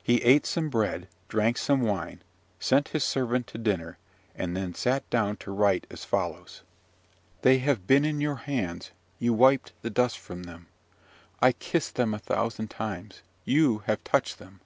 He 0.00 0.22
ate 0.22 0.46
some 0.46 0.68
bread, 0.68 1.08
drank 1.26 1.58
some 1.58 1.80
wine, 1.80 2.22
sent 2.60 2.90
his 2.90 3.02
servant 3.02 3.48
to 3.48 3.58
dinner, 3.58 3.98
and 4.32 4.56
then 4.56 4.74
sat 4.76 5.10
down 5.10 5.38
to 5.38 5.50
write 5.50 5.88
as 5.90 6.04
follows: 6.04 6.62
"They 7.42 7.58
have 7.58 7.84
been 7.84 8.04
in 8.04 8.20
your 8.20 8.36
hands 8.36 8.92
you 9.18 9.32
wiped 9.32 9.72
the 9.82 9.90
dust 9.90 10.18
from 10.20 10.44
them. 10.44 10.68
I 11.42 11.50
kiss 11.50 11.90
them 11.90 12.14
a 12.14 12.20
thousand 12.20 12.68
times 12.70 13.22
you 13.44 13.78
have 13.88 14.04
touched 14.04 14.38
them. 14.38 14.60